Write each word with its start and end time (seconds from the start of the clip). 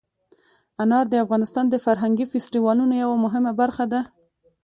انار 0.81 1.05
د 1.09 1.15
افغانستان 1.23 1.65
د 1.69 1.75
فرهنګي 1.85 2.25
فستیوالونو 2.31 2.93
یوه 3.03 3.15
مهمه 3.25 3.51
برخه 3.61 3.85
ده. 3.91 4.01